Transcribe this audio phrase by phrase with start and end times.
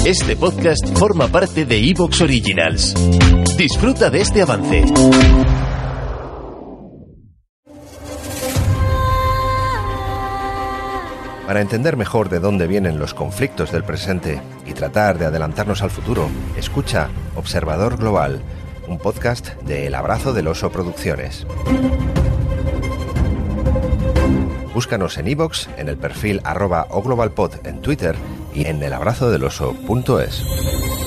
[0.00, 2.92] Este podcast forma parte de Evox Originals.
[3.56, 4.82] Disfruta de este avance.
[11.46, 15.90] Para entender mejor de dónde vienen los conflictos del presente y tratar de adelantarnos al
[15.90, 18.42] futuro, escucha Observador Global,
[18.88, 21.46] un podcast de El Abrazo del Oso Producciones.
[24.74, 28.16] Búscanos en iVoox, en el perfil arroba o globalpod en Twitter
[28.54, 31.01] y en elabrazodeloso.es.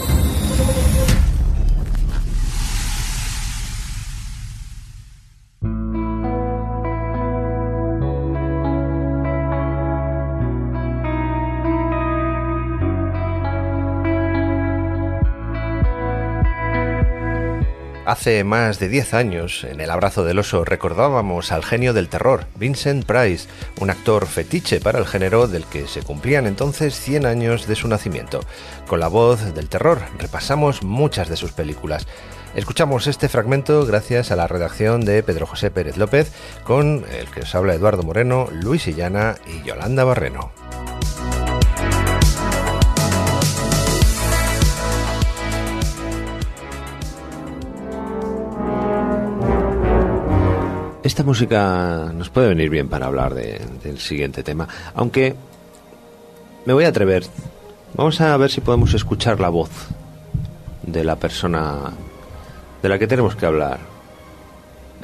[18.05, 22.45] Hace más de 10 años, en El Abrazo del Oso, recordábamos al genio del terror,
[22.55, 23.47] Vincent Price,
[23.79, 27.87] un actor fetiche para el género del que se cumplían entonces 100 años de su
[27.87, 28.41] nacimiento.
[28.87, 32.05] Con la voz del terror repasamos muchas de sus películas.
[32.53, 36.31] Escuchamos este fragmento gracias a la redacción de Pedro José Pérez López,
[36.63, 40.51] con el que os habla Eduardo Moreno, Luis Illana y Yolanda Barreno.
[51.16, 55.34] Esta música nos puede venir bien para hablar de- del siguiente tema, aunque
[56.66, 57.24] me voy a atrever.
[57.94, 59.70] Vamos a ver si podemos escuchar la voz
[60.84, 61.93] de la persona
[62.84, 63.80] de la que tenemos que hablar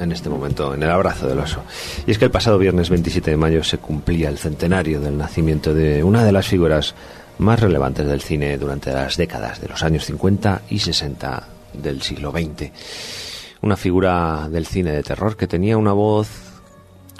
[0.00, 1.62] en este momento, en el abrazo del oso.
[2.06, 5.72] Y es que el pasado viernes 27 de mayo se cumplía el centenario del nacimiento
[5.72, 6.94] de una de las figuras
[7.38, 12.32] más relevantes del cine durante las décadas de los años 50 y 60 del siglo
[12.32, 12.70] XX
[13.62, 16.28] una figura del cine de terror que tenía una voz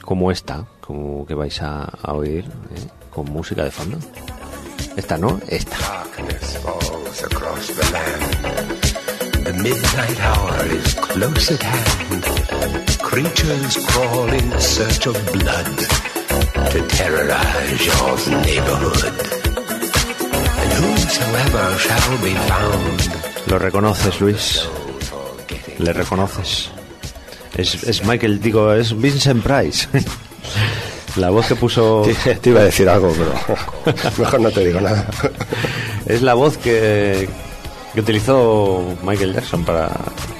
[0.03, 2.89] como esta, como que vais a, a oír, ¿eh?
[3.11, 3.99] con música de fondo.
[4.97, 5.77] Esta no, esta.
[9.45, 12.23] The midnight hour is close at hand.
[13.01, 15.79] Creatures crawl in search of blood
[16.71, 19.15] to terrorize your neighborhood.
[20.59, 24.69] And whosoever shall be found Lo reconoces, Luis.
[25.83, 26.71] Le reconoces.
[27.57, 29.89] Es, es Michael, digo, es Vincent Price.
[31.17, 33.13] La voz que puso Te, te iba a decir algo,
[33.85, 35.07] pero mejor no te digo nada.
[36.07, 37.29] es la voz que,
[37.93, 39.91] que utilizó Michael Jackson para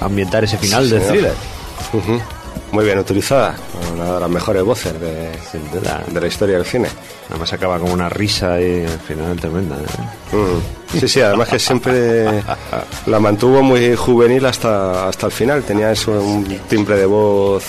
[0.01, 1.13] ambientar ese final Sí, de señor.
[1.13, 2.23] thriller.
[2.73, 3.55] Muy bien utilizada,
[3.95, 6.03] una de las mejores voces de, Sin duda.
[6.09, 6.89] de la historia del cine.
[7.29, 9.77] Además acaba con una risa y al final tremenda.
[9.77, 10.35] ¿eh?
[10.37, 10.99] Mm.
[10.99, 12.43] Sí, sí, además que siempre
[13.07, 15.63] la mantuvo muy juvenil hasta, hasta el final.
[15.65, 17.63] Tenía eso, un timbre de voz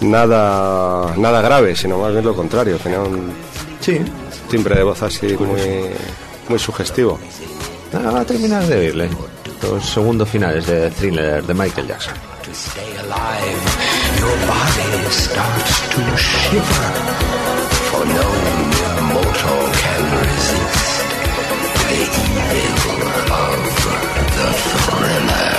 [0.00, 2.78] nada, nada grave, sino más bien lo contrario.
[2.78, 3.32] Tenía un
[3.80, 4.00] Sí.
[4.50, 5.86] timbre de voz así muy,
[6.48, 7.16] muy sugestivo.
[7.94, 9.08] Ah, va a terminar de oírle.
[9.62, 12.14] Los segundos finales de thriller de Michael Jackson.
[14.26, 16.88] Your body starts to shiver.
[17.88, 18.28] For no
[19.12, 21.06] mortal can resist
[21.90, 22.02] the
[22.34, 23.02] evil
[23.44, 23.60] of
[24.36, 25.56] the thriller.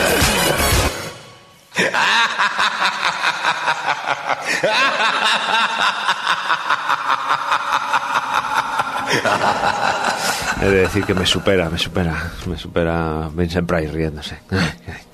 [10.59, 14.37] He de decir que me supera, me supera, me supera Vincent Price riéndose.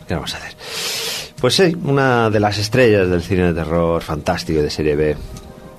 [0.07, 1.02] ¿Qué vamos a hacer?
[1.43, 5.17] Pues sí, una de las estrellas del cine de terror fantástico de serie B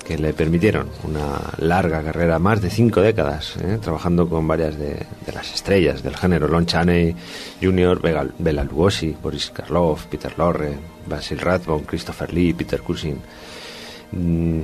[0.06, 3.78] que le permitieron una larga carrera, más de cinco décadas, ¿eh?
[3.80, 4.90] trabajando con varias de,
[5.24, 7.16] de las estrellas del género, Lon Chaney
[7.62, 7.98] Jr.,
[8.38, 10.74] Bela, Lugosi, Boris Karloff, Peter Lorre,
[11.06, 13.18] Basil Rathbone, Christopher Lee, Peter Cushing.
[14.12, 14.60] Mm,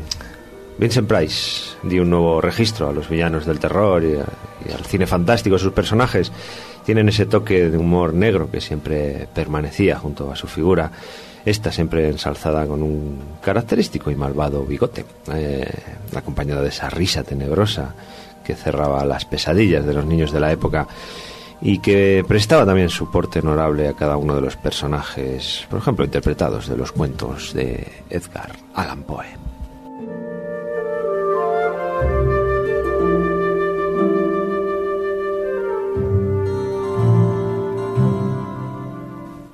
[0.77, 4.19] Vincent Price dio un nuevo registro a los villanos del terror y,
[4.69, 5.59] y al cine fantástico.
[5.59, 6.31] Sus personajes
[6.85, 10.91] tienen ese toque de humor negro que siempre permanecía junto a su figura.
[11.45, 15.71] Esta siempre ensalzada con un característico y malvado bigote, eh,
[16.15, 17.95] acompañada de esa risa tenebrosa
[18.45, 20.87] que cerraba las pesadillas de los niños de la época
[21.63, 26.05] y que prestaba también su porte honorable a cada uno de los personajes, por ejemplo,
[26.05, 29.50] interpretados de los cuentos de Edgar Allan Poe.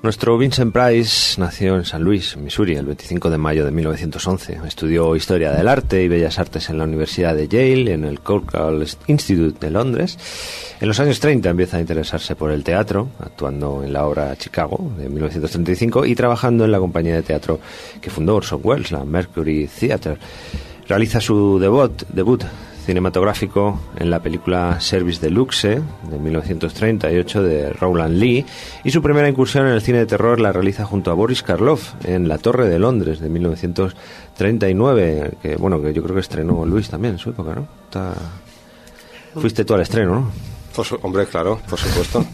[0.07, 4.61] Nuestro Vincent Price nació en San Luis, Missouri, el 25 de mayo de 1911.
[4.65, 8.87] Estudió Historia del Arte y Bellas Artes en la Universidad de Yale, en el Courtauld
[9.09, 10.17] Institute de Londres.
[10.81, 14.93] En los años 30 empieza a interesarse por el teatro, actuando en la obra Chicago
[14.97, 17.59] de 1935 y trabajando en la compañía de teatro
[18.01, 20.19] que fundó Orson Welles, la Mercury Theatre.
[20.87, 22.45] Realiza su debut, debut
[22.87, 28.47] cinematográfico en la película Service de Luxe de 1938 de Rowland Lee
[28.85, 31.95] y su primera incursión en el cine de terror la realiza junto a Boris Karloff
[32.05, 36.89] en La Torre de Londres de 1939 que bueno que yo creo que estrenó Luis
[36.89, 37.67] también en su época ¿no?
[39.35, 40.31] fuiste tú al estreno ¿no?
[40.75, 42.21] Pues, hombre claro por supuesto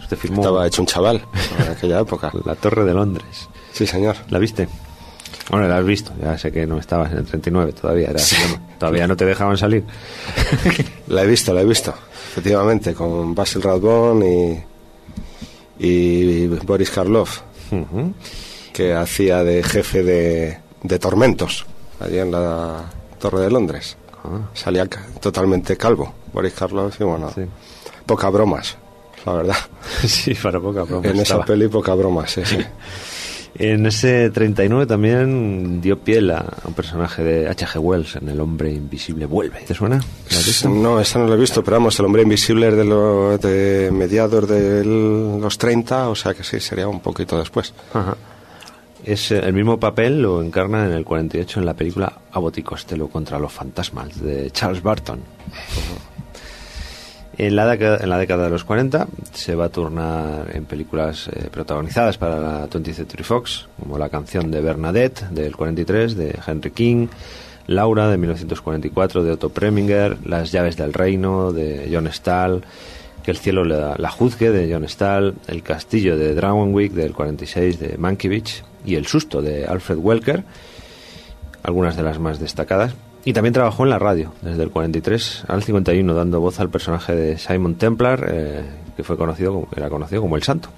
[0.00, 1.20] Usted firmó estaba hecho un chaval
[1.58, 4.66] en aquella época La Torre de Londres sí señor ¿la viste?
[5.50, 8.22] Bueno, la has visto, ya sé que no estabas en el 39 todavía, era,
[8.78, 9.84] todavía no te dejaban salir.
[11.08, 11.92] la he visto, la he visto,
[12.30, 14.64] efectivamente, con Basil Rathbone
[15.78, 17.40] y, y Boris Karloff,
[18.72, 21.66] que hacía de jefe de, de, tormentos
[21.98, 22.84] allí en la
[23.18, 23.96] Torre de Londres.
[24.22, 24.50] Ah.
[24.54, 27.42] Salía totalmente calvo, Boris Karloff, y bueno, sí.
[28.06, 28.78] pocas bromas,
[29.26, 29.56] la verdad.
[30.06, 31.10] sí, para pocas bromas.
[31.10, 31.40] En estaba.
[31.40, 32.58] esa peli, pocas bromas, sí, sí.
[33.56, 37.78] En ese 39 también dio piel a un personaje de H.G.
[37.78, 39.60] Wells en El hombre invisible vuelve.
[39.60, 40.00] ¿Te suena?
[40.68, 43.90] No, esa no lo he visto, pero vamos, El hombre invisible es de, lo, de
[43.92, 47.74] mediados de los 30, o sea que sí, sería un poquito después.
[47.92, 48.16] Ajá.
[49.04, 53.08] Es, el mismo papel lo encarna en el 48 en la película Abbott y Costello
[53.08, 55.20] contra los fantasmas de Charles Barton.
[57.42, 61.26] En la, década, en la década de los 40 se va a turnar en películas
[61.28, 66.38] eh, protagonizadas para la 20th Century Fox, como La canción de Bernadette del 43 de
[66.46, 67.06] Henry King,
[67.66, 72.62] Laura de 1944 de Otto Preminger, Las llaves del reino de John Stahl,
[73.22, 77.80] Que el cielo la, la juzgue de John Stahl, El castillo de Dragonwick del 46
[77.80, 80.44] de Mankiewicz y El susto de Alfred Welker,
[81.62, 82.94] algunas de las más destacadas.
[83.24, 87.14] Y también trabajó en la radio, desde el 43 al 51, dando voz al personaje
[87.14, 88.62] de Simon Templar, eh,
[88.96, 90.70] que fue conocido como, era conocido como el Santo.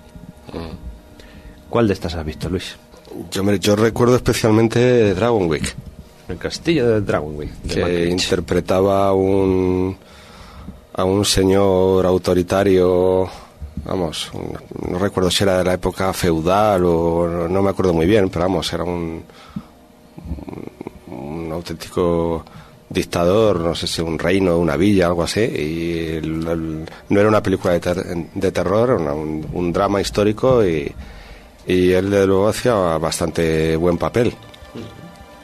[0.53, 1.71] Mm.
[1.71, 2.77] ¿Cuál de estas has visto, Luis?
[3.31, 5.75] Yo, me, yo recuerdo especialmente Dragonwick.
[6.29, 7.51] El castillo de Dragonwick.
[7.63, 9.97] De que interpretaba a un,
[10.95, 13.29] a un señor autoritario,
[13.85, 18.07] vamos, no, no recuerdo si era de la época feudal o no, me acuerdo muy
[18.07, 19.23] bien, pero vamos, era un
[21.63, 22.45] auténtico
[22.89, 27.29] dictador, no sé si un reino, una villa, algo así, y el, el, no era
[27.29, 28.05] una película de, ter,
[28.35, 30.93] de terror, era una, un, un, drama histórico y,
[31.67, 34.35] y, él de luego hacía bastante buen papel.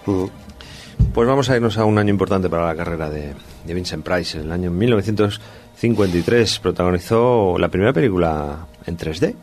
[0.07, 0.31] Uh -huh.
[1.15, 3.33] Pues vamos a irnos a un año importante para la carrera de,
[3.65, 4.39] de Vincent Price.
[4.39, 9.35] En el año 1953 protagonizó la primera película en 3D.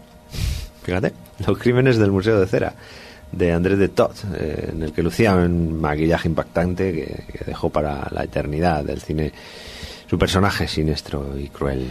[0.83, 1.13] Fíjate,
[1.47, 2.75] Los crímenes del Museo de Cera
[3.31, 8.07] de Andrés de Todd, eh, en el que lucía un maquillaje impactante que, dejó para
[8.11, 9.31] la eternidad del cine
[10.07, 11.85] su personaje siniestro y cruel,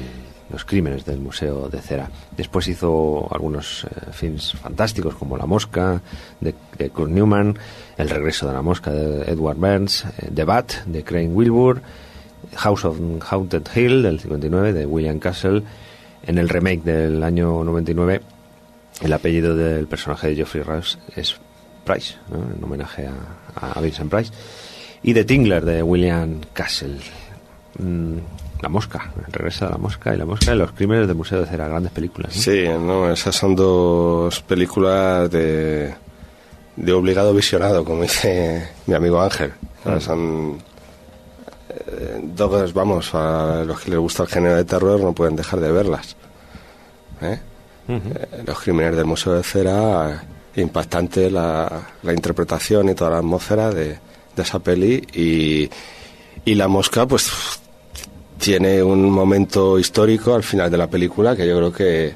[0.51, 2.11] los crímenes del Museo de Cera.
[2.37, 6.01] Después hizo algunos eh, films fantásticos como La Mosca
[6.41, 7.59] de, de, Kurt Newman,
[7.97, 11.83] El regreso de la Mosca de Edward Burns, eh, The Bat de Crane Wilbur,
[12.57, 12.99] House of
[13.31, 15.63] Haunted Hill del 59 de William Castle,
[16.27, 18.21] en el remake del año 99
[19.01, 21.37] el apellido del personaje de Geoffrey Rush es
[21.85, 22.39] Price, ¿no?
[22.39, 24.33] en homenaje a, a, Vincent Price.
[25.03, 26.97] Y The Tingler de William Castle.
[27.79, 28.19] Mm,
[28.63, 31.41] la Mosca, el regreso de la Mosca y la Mosca y los crímenes del Museo
[31.41, 32.35] de Cera, grandes películas.
[32.35, 32.43] ¿no?
[32.43, 35.95] Sí, no, esas son dos películas de,
[36.77, 39.53] de obligado visionado, como dice mi amigo Ángel.
[39.85, 40.01] Mm.
[40.01, 40.59] Son
[41.69, 45.61] eh, dos, vamos, a los que les gusta el género de terror no pueden dejar
[45.61, 46.17] de verlas.
[47.21, 47.39] ¿eh?
[47.89, 48.47] -huh.
[48.47, 50.25] los crímenes del Museo de Cera,
[50.57, 53.99] impactante la, interpretación y toda la atmósfera de,
[54.37, 55.03] esa peli.
[55.13, 55.71] Y,
[56.45, 57.31] y, La Mosca, pues,
[58.39, 62.15] tiene un momento histórico al final de la película que yo creo que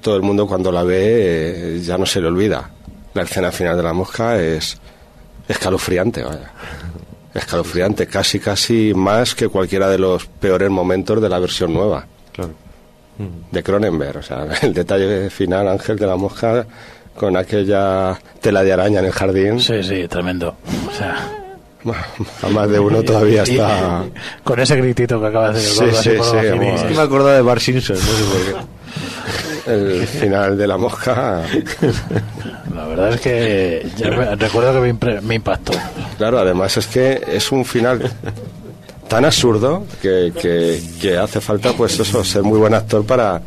[0.00, 2.70] todo el mundo cuando la ve eh, ya no se le olvida.
[3.14, 4.76] La escena final de La Mosca es
[5.48, 6.52] escalofriante, vaya.
[7.32, 12.06] Escalofriante, casi, casi más que cualquiera de los peores momentos de la versión nueva.
[13.50, 14.18] De Cronenberg.
[14.18, 16.66] O sea, el detalle final, Ángel de la Mosca,
[17.16, 19.60] con aquella tela de araña en el jardín.
[19.60, 20.56] Sí, sí, tremendo.
[20.88, 21.40] O sea.
[22.42, 24.04] A más de uno todavía está.
[24.42, 25.94] con ese gritito que acabas de decir.
[25.94, 26.36] Sí, sí, sí.
[26.38, 28.64] Es que me acordaba de Bar Simpson, no sé por
[29.66, 29.70] qué.
[29.70, 31.42] El final de la mosca.
[32.74, 33.86] La verdad es que
[34.38, 35.72] recuerdo que me, me impactó.
[36.18, 38.10] Claro, además es que es un final
[39.08, 40.32] tan absurdo que,
[41.00, 43.40] que, hace falta pues eso ser muy buen actor para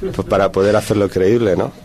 [0.00, 1.72] pues para poder hacerlo creíble no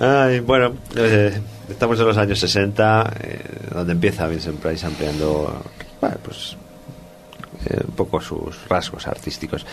[0.00, 3.40] Ay, bueno, eh, estamos en los años 60, eh,
[3.74, 5.60] donde empieza Vincent Price ampliando
[6.22, 6.56] pues,
[7.66, 9.66] eh, un poco sus rasgos artísticos.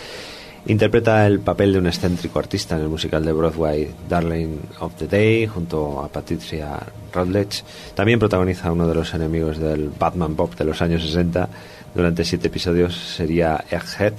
[0.68, 5.06] Interpreta el papel de un excéntrico artista en el musical de Broadway Darling of the
[5.06, 6.78] Day junto a Patricia
[7.12, 7.62] Routledge.
[7.94, 11.48] También protagoniza uno de los enemigos del Batman Bob de los años 60.
[11.94, 14.14] Durante siete episodios sería Egghead,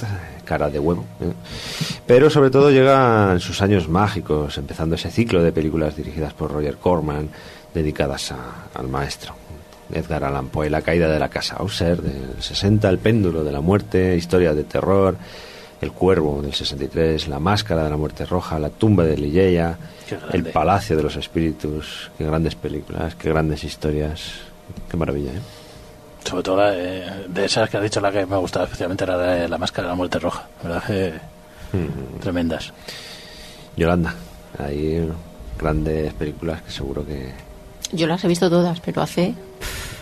[0.45, 1.03] cara de huevo.
[1.19, 1.33] ¿eh?
[2.07, 6.51] Pero sobre todo llega en sus años mágicos, empezando ese ciclo de películas dirigidas por
[6.53, 7.27] Roger Corman
[7.73, 9.33] dedicadas a- al maestro.
[9.93, 13.59] Edgar Allan Poe, La caída de la casa Auser del 60, El péndulo de la
[13.61, 15.17] muerte, Historia de terror,
[15.81, 19.77] El cuervo del 63, La máscara de la muerte roja, La tumba de Ligeia.
[20.31, 24.31] El palacio de los espíritus, qué grandes películas, qué grandes historias,
[24.89, 25.41] qué maravilla, ¿eh?
[26.23, 29.03] Sobre todo la de, de esas que has dicho, la que me ha gustado especialmente
[29.03, 30.47] era la de la máscara de la muerte roja.
[30.63, 30.83] ¿Verdad?
[30.85, 31.13] que
[31.73, 32.19] Mm.
[32.21, 32.71] tremendas.
[33.75, 34.15] Yolanda,
[34.57, 35.05] hay
[35.59, 37.33] grandes películas que seguro que
[37.91, 39.35] Yo las he visto todas, pero hace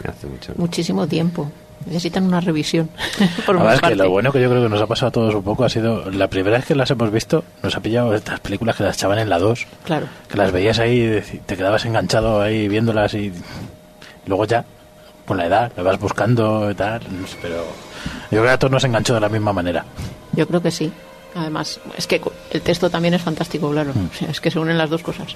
[0.07, 0.53] hace mucho.
[0.57, 1.51] muchísimo tiempo.
[1.85, 2.89] Necesitan una revisión.
[3.45, 5.35] por La es que lo bueno que yo creo que nos ha pasado a todos
[5.35, 8.39] un poco ha sido la primera vez que las hemos visto, nos ha pillado estas
[8.39, 10.07] películas que las echaban en la 2, Claro.
[10.29, 13.31] que las veías ahí te quedabas enganchado ahí viéndolas y
[14.25, 14.65] luego ya,
[15.25, 17.01] con la edad, le vas buscando y tal,
[17.41, 19.85] pero yo creo que a todos nos enganchó de la misma manera.
[20.33, 20.91] Yo creo que sí.
[21.35, 23.91] Además, es que el texto también es fantástico, claro.
[23.93, 24.09] Mm.
[24.09, 25.35] O sea, es que se unen las dos cosas.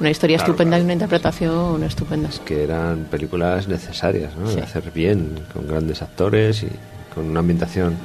[0.00, 0.82] Una historia Claro, estupenda claro.
[0.82, 2.28] y una interpretación estupenda.
[2.44, 4.48] que eran películas necesarias, ¿no?
[4.48, 4.56] Sí.
[4.56, 6.68] De hacer bien, con grandes actores y
[7.14, 7.96] con una ambientación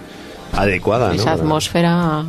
[0.53, 1.13] adecuada, ¿no?
[1.15, 2.23] Esa Para- atmósfera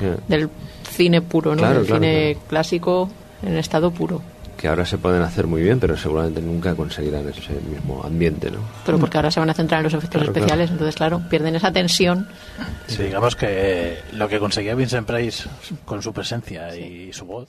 [0.00, 0.16] Yeah.
[0.28, 0.48] del
[0.90, 1.58] cine puro, ¿no?
[1.58, 2.46] Claro, del claro, cine claro.
[2.48, 3.10] clásico
[3.42, 4.22] en estado puro.
[4.56, 8.58] Que ahora se pueden hacer muy bien, pero seguramente nunca conseguirán ese mismo ambiente, ¿no?
[8.86, 11.56] Pero porque ahora se van a centrar en los efectos Claro, especiales, entonces, claro, pierden
[11.56, 12.28] esa tensión.
[12.86, 15.48] Sí, digamos que lo que conseguía Vincent Price
[15.84, 17.48] con su presencia y su voz,